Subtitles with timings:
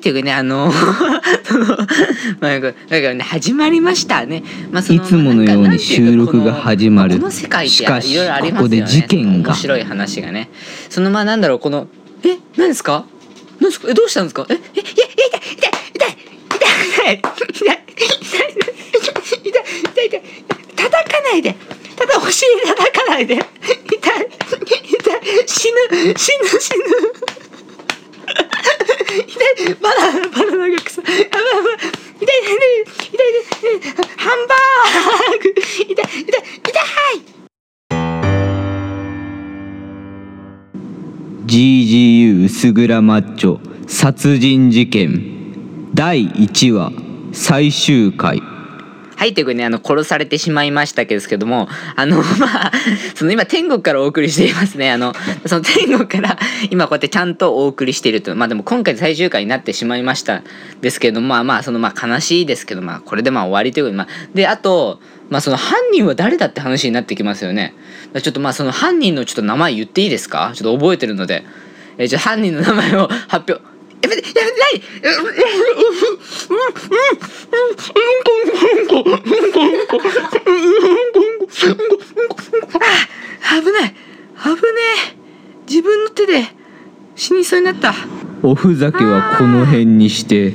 [0.00, 1.76] はいというかねあのその
[2.40, 7.16] まあね始まりましたね、まあ、そいつものように収録が始まる。
[7.18, 8.76] この世界ってしかしいろいろありますよね。
[8.78, 9.50] ここで事件が。
[9.50, 10.48] 面白い話がね。
[10.88, 11.86] そのまあなんだろうこの
[12.24, 13.04] え何ですか？
[13.60, 13.88] 何ですか？
[13.90, 14.46] えどうしたんですか？
[14.48, 17.76] ええいや痛い痛い痛い痛い痛い痛い痛い
[19.44, 20.22] 痛い痛い痛い
[20.76, 21.54] 叩かないで
[21.96, 26.84] ただお尻叩かないで痛い痛い死ぬ死ぬ死ぬ
[29.10, 29.74] 痛い。
[29.74, 31.04] バナナバナナが臭い。
[31.04, 31.42] やばい。
[31.42, 31.74] やばい。
[32.20, 32.40] 痛い。
[32.40, 32.86] 痛い。
[32.90, 33.36] 痛い。
[33.50, 33.92] 痛い。
[33.92, 34.06] 痛い。
[34.16, 35.84] ハンバーグ痛い。
[35.84, 36.24] 痛い。
[36.24, 37.40] 痛い。
[41.46, 45.20] GGU 薄暗マッチョ殺人事件
[45.92, 46.92] 第1話
[47.32, 48.40] 最終回
[49.20, 52.72] はい、ということでね、あの、殺されてしまいましたけども、あの、 まあ、
[53.14, 54.90] その今、天国からお送りしていますね。
[54.90, 55.12] あの、
[55.44, 56.38] その天国から
[56.70, 58.34] 今こうやってちゃんとお送りしていると。
[58.34, 60.42] まあでも今回最終回になってしまいました
[60.80, 67.74] ですけども、まあまあ、そのまあ悲しいですけど、まあこれでまあ終わりということで、まあ、で、あと、まあその犯人は誰だって話になってきますよね。
[68.22, 70.52] ちょっとまあその犯人のちょっと名前言っていいですか？
[70.54, 71.44] ちょっと覚えてるので。
[71.98, 73.69] えー、じゃあ犯人の名前を発表。
[74.02, 76.90] やめやめうんうんうんうん
[78.96, 79.20] うんうんうん
[82.80, 84.68] あ危ない危ね
[85.12, 85.16] え
[85.68, 86.44] 自分の手で
[87.16, 87.94] 死にそうになった
[88.42, 90.54] おふざけはこの辺にして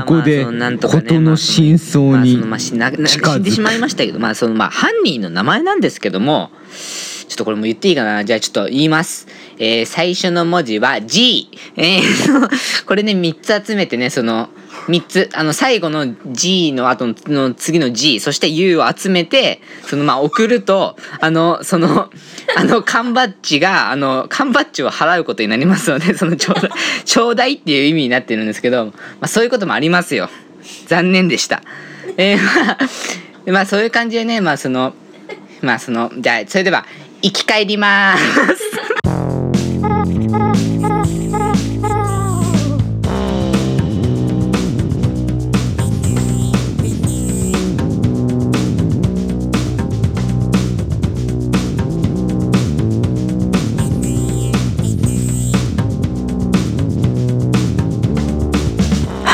[0.00, 2.40] ここで事の真相に近
[2.86, 6.50] づく死んでしまいましたけどまあそのまあ犯人の名前なんですけども
[7.32, 8.26] ちょっとこれも言っていいかな？
[8.26, 9.26] じゃあちょっと言います。
[9.58, 11.48] えー最初の文字は G。
[11.76, 14.50] えー これね、3つ集めてね、その、
[14.88, 22.10] 3つ、あの、最後の G の後の次の G、そして U を集めて、その、まあ、送ると、あの、その、
[22.54, 26.70] あの、缶バッジが、あの、缶バッジを払うことになりますので、その、ちょうだい、
[27.06, 30.28] ちょうだいっていう意味になってるんですけど、まあ、そういうこともありますよ。
[30.86, 31.62] 残念でした。
[32.18, 32.78] えーまあ、
[33.52, 34.94] まあ、そういう感じでね、まあ、その、
[35.62, 36.84] まあ、その、じゃあ、それでは、
[37.22, 38.71] 生き返ります。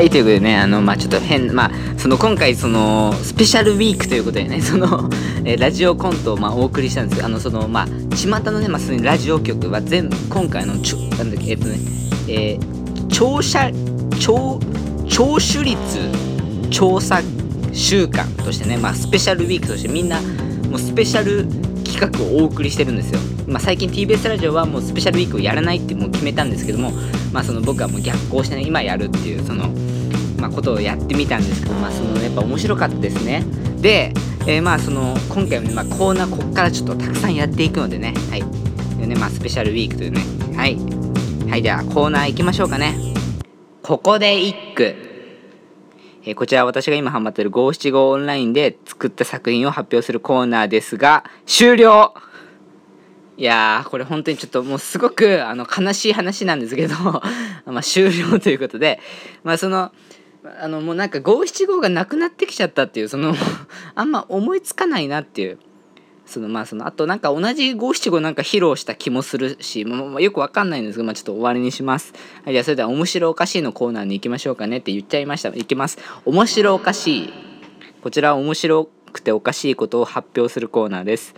[0.00, 5.10] はいということでねあのまあちょっと変まあその今回そのスペシャルウィークということでね その、
[5.44, 11.78] えラジオコントをまあお送りしたんですけどあのそのまあ巷のねまあすでにラジオ局は全今回のちょなんだっけえっとね
[12.28, 13.70] えー、聴者
[14.18, 14.58] 聴
[15.06, 15.78] 聴取率
[16.70, 17.20] 調査
[17.74, 20.18] 週間としてねまあスペシャルウィークとしてみんな
[20.70, 21.46] もうスペシャル
[21.84, 26.92] 企画をお送りしてるんですよ、まあ、最近 TBS ラジオはもうスペシャルウィークをやらないってもう決めたんですけども、
[27.32, 29.68] まあ、その僕はもう逆行してね今やるっていうその、
[30.38, 33.44] まあ、ことをやってみたんですけど、まあ、そのやっぱ面白かったですね。
[33.80, 34.12] で、
[34.46, 38.14] えーまあその今回はね、まあ、コーナーここからちょっとたくさんやっていくのでね。
[38.30, 38.44] はい。
[38.98, 40.20] でね、まあ、スペシャルウィークというね。
[40.56, 40.76] はい。
[41.48, 42.94] はいじゃあコーナー行きましょうかね。
[43.82, 44.94] ここで一句。
[46.24, 52.14] えこちら私が今ハマってる五七五オンラインで作った作品を発表するコーナーですが終了
[53.40, 56.94] いやーこれ本当にちょっともうすごくあの悲しい話なんですけど
[57.64, 59.00] まあ終了ということで
[59.44, 59.92] まあその
[60.60, 63.34] あのもうなんか五七五がなくなってきちゃったっていうその
[63.96, 65.58] あんま思いつかないなっていう
[66.26, 72.12] そのまあそのあとなんか同じ五七五なんか披露した気もするし、まあまあよくわかんないんですけど、まあ、ちょっと終わりにします。
[72.44, 75.48] はい、じゃあそれでは面白おかしいのコーナーに行きましょうかねって言っちゃいました。
[75.48, 75.98] いきます。
[76.26, 77.32] 面白おかしい。
[78.02, 81.34] こちらは面白くておかしいことを発表するコーナーです。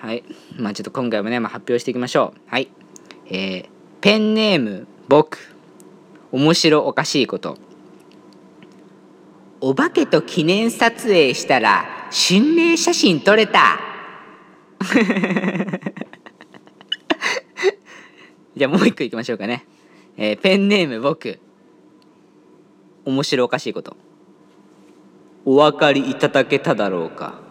[0.00, 0.24] はい。
[0.56, 2.40] まあちょっと今回もね、まあ、発表していきましょう。
[2.50, 2.68] はい。
[3.26, 3.68] えー、
[4.00, 5.38] ペンネーム僕。
[6.32, 7.58] 面白おかしいこと。
[9.60, 13.78] お化けと記念撮影したら心霊写真撮れた。
[18.56, 19.66] じゃあもう一個いきましょうかね、
[20.16, 21.38] えーペンネーム僕。
[23.04, 23.98] 面白おかしいこと。
[25.44, 27.49] お分かりいただけただろうか。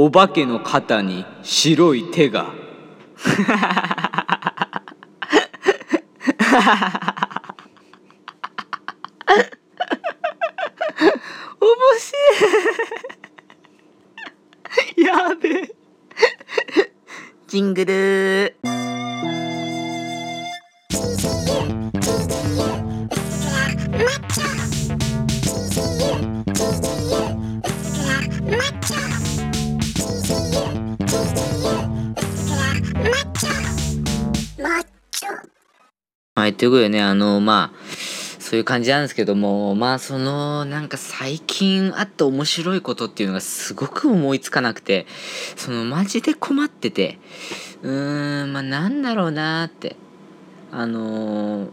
[0.00, 2.44] お化けの肩に白い手が。
[2.44, 2.54] 面
[11.98, 12.16] 白
[14.96, 15.02] い。
[15.04, 15.74] やべえ。
[17.48, 18.56] ジングル
[36.48, 37.78] いということでねあのまあ
[38.38, 45.06] そういう感じなんですけどもまあそのなんか最近あった面白いことっていうのがすごく思いつかなくて
[45.56, 47.18] そのマジで困ってて
[47.82, 49.96] うーんまあなんだろうなって
[50.72, 51.70] あのー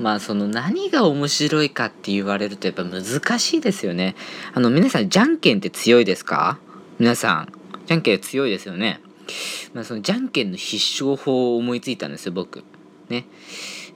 [0.00, 4.16] まあその何が面白いかって言われるとやっぱ難しいですよね。
[4.54, 6.58] あの皆さんじゃんけんって強いですか？
[6.98, 7.52] 皆さん
[7.84, 9.02] じゃんけん強いですよね。
[9.74, 12.64] まあそのじゃんけんの必勝法を思いついたんですよ僕。
[13.10, 13.26] ね。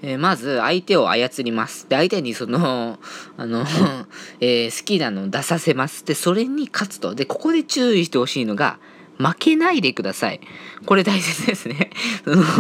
[0.07, 1.89] えーまず相手を操ります。
[1.89, 2.99] で相手にその
[3.39, 3.65] あの、
[4.41, 6.05] えー好きなのを出させます。
[6.05, 7.15] でそれに勝つと。
[7.15, 8.79] でここで注意してほしいのが
[9.17, 10.41] 負けないでください。
[10.85, 11.91] これ大切ですね。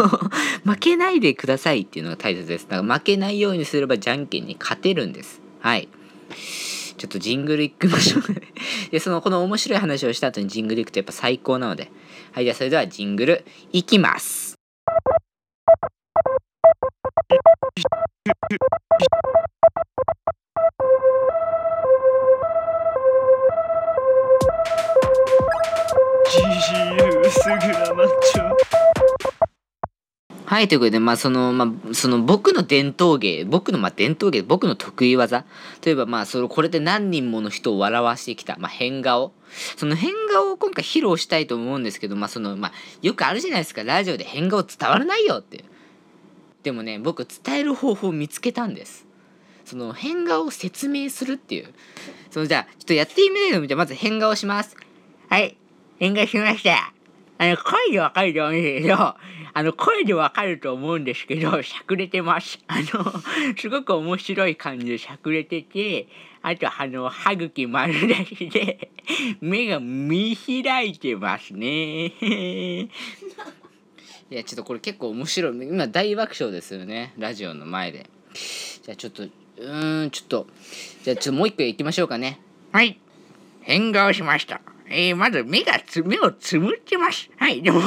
[0.64, 2.66] 負けないでくださいっていうのが大切です。
[2.66, 5.42] だから負けないようにすればじゃんけんに勝てるんです。
[5.60, 5.88] はい。
[6.96, 8.40] ちょっとジングルいきましょうね。
[8.90, 11.90] で、そのこの面白い話をした後にジングルいくとやっぱ最高なので。
[12.32, 14.53] はい、じゃあそれではジングルいきます。
[30.46, 35.44] はい、ということで、まあ、その、まあ、その僕の伝統芸、僕の、まあ、伝統芸、僕の得意技。
[35.80, 39.32] といえば、まあ、その、これで何人もの人を笑わしてきた、まあ、変顔。
[39.76, 42.72] その変顔を今回披露したいと思うんですけど、まあ、その、まあ、
[43.02, 45.64] よくあるじゃないですか、ラジオで変顔伝わらないよっていう。
[46.62, 49.06] でもね、僕、伝える方法を見つけたんです。
[49.64, 51.74] その、変顔を説明するっていう。
[52.30, 54.76] その、じゃあ、ちょっとやってみないのじゃ、まず変顔します。
[55.28, 55.56] はい、
[55.98, 56.93] 変顔しました。
[57.52, 59.14] あの、声でわかると思うんですけど、
[59.56, 62.58] あの、声でわかると思うんですけど、しゃくれてます。
[62.66, 63.12] あの、
[63.56, 66.08] すごく面白い感じでしゃくれてて、
[66.42, 68.90] あと、あの、歯茎丸出しで、
[69.40, 72.06] 目が見開いてますね。
[72.06, 72.88] い
[74.30, 75.68] や、ちょっとこれ結構面白い。
[75.68, 77.14] 今大爆笑ですよね。
[77.16, 78.10] ラジオの前で。
[78.82, 80.46] じゃあちょっと、うーん、ちょっと、
[81.04, 82.40] じゃあちょっともう一回行きましょうかね。
[82.72, 82.98] はい。
[83.60, 84.60] 変顔しました。
[84.86, 87.30] えー、まず目がつ、目をつむってます。
[87.36, 87.80] はい、でも、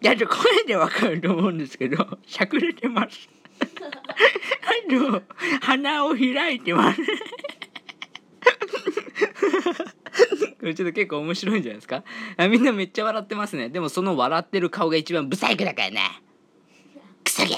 [0.00, 3.28] じゃあちょっと声でわかると思うんですけど、しゃくれてます。
[3.60, 3.64] あ
[4.90, 5.22] と、
[5.60, 7.00] 鼻を開いてます。
[10.58, 12.02] これちょっと結構面白いんじゃないですか？
[12.36, 13.68] あみんなめっちゃ笑ってますね。
[13.68, 16.00] でもその笑ってる顔が一番ブサイクだからね。
[17.22, 17.56] くそげ。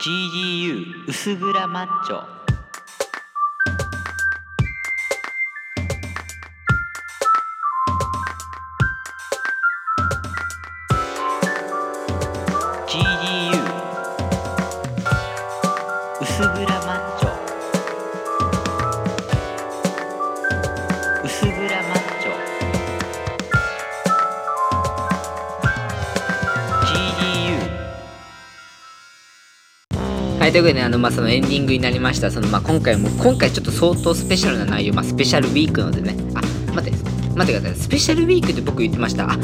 [0.00, 2.39] GDU 薄暗マッチョ。
[30.50, 32.30] い、ということでね、あの、まあ、そのエンディングになりました。
[32.30, 36.42] その、まあ、今回も、今回ちょっと相当スペシャルな内容、まあ、スペシャルウィークのでね、あ、
[36.74, 36.98] 待って、
[37.34, 37.80] 待ってください。
[37.80, 39.30] スペシャルウィークって僕言ってました？
[39.30, 39.38] あ、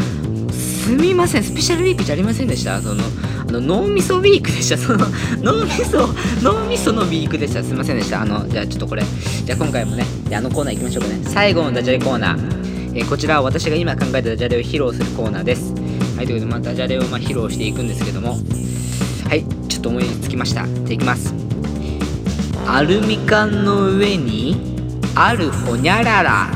[0.52, 2.80] すみません、スペシャルウィークじゃありませんでした？
[2.80, 3.04] その、
[3.48, 4.76] あの、脳みそウィークでした。
[4.76, 5.06] その、
[5.38, 6.08] 脳みそ、
[6.42, 7.62] 脳みそのウィークでした。
[7.62, 8.22] すみませんでした。
[8.22, 11.20] あの、じゃあちょっとこれ、じゃあ今回もね、あのコーナー行きましょうかね。
[11.24, 12.98] 最後のダジャレコーナー。
[12.98, 15.72] えーこちらは私が今考えたダジャレを披露するコーナーです。
[16.16, 18.38] はい、ということで、まあ、ダジャレをま披露していくんですけども、
[19.86, 20.66] と思いつきました。
[20.66, 21.32] じゃあいきます。
[22.66, 24.56] アルミ缶の上に
[25.14, 26.48] あるほにゃらら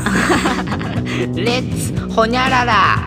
[1.36, 3.06] レッツほにゃらら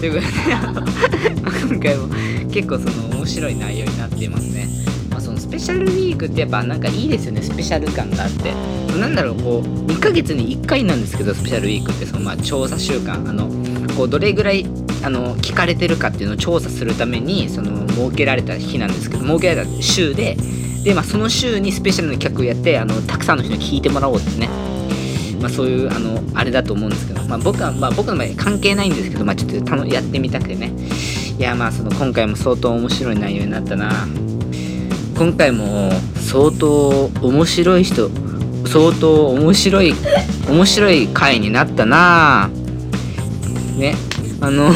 [0.00, 0.26] というこ
[0.74, 1.30] とで
[1.70, 2.08] 今回も
[2.50, 4.66] 結構その面白い内容になっていますね、
[5.08, 7.40] まあ、そのスペシャルウィークってやっぱなんかいいですよね。
[7.40, 8.52] スペシャル感があって。
[8.98, 13.24] なんだろうこう2ヶ月に1回なんですけどスペシャルウィークってそのまあ調査週間。
[13.28, 13.48] あの
[13.96, 14.66] こうどれぐらい
[15.04, 20.36] あの聞かれてるかっていうのを調査するためにその設けられた日なんですけど設けられた週で
[20.84, 24.48] で、まあ、その週にスペシャルな企画をやってあのたくさんの人に聞いてもらおうってね、
[25.40, 30.72] まあ、そういうあのあれだと思うんですけど、まあ、僕は、まあ、僕の場合関係ないんですけど、まあ、ちょっとやってみたくてね。
[31.38, 33.90] いやまあその今回も相当面白い内容になったな。
[35.16, 38.10] 今回も相当面白い人
[38.66, 39.94] 相当面白い
[40.48, 42.50] 面白い回になったな。
[43.78, 43.94] ね。
[44.42, 44.70] あの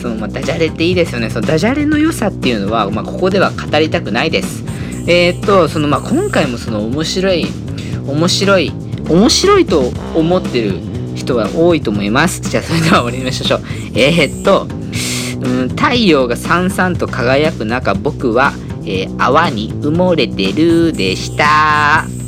[0.00, 1.30] そのまあ、ダジャレっていいですよね。
[1.30, 4.64] そのダジャレの良さっていうのは、まあ、ここでは語りたくないです。
[5.06, 7.46] えーっとそのまあ今回もその面白い
[8.06, 8.72] 面白い
[9.08, 10.74] 面白いと思ってる
[11.14, 12.40] 人は多いと思います。
[12.40, 13.60] じゃあそれでは終わりにしましょう。
[13.94, 14.66] えーっと
[15.42, 18.52] うん太陽がさんさんと輝く中僕は、
[18.84, 22.19] えー泡に埋もれてるでした。